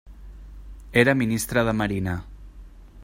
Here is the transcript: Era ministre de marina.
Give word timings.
Era 1.01 1.13
ministre 1.19 1.65
de 1.69 1.77
marina. 1.83 2.17